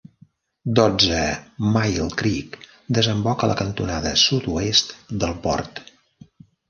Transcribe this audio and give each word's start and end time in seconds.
Dotze 0.77 1.19
Mile 1.75 2.07
Creek 2.21 2.57
desemboca 2.99 3.47
a 3.49 3.51
la 3.53 3.59
cantonada 3.61 4.15
sud-oest 4.23 4.95
del 5.25 5.37
port. 5.45 5.85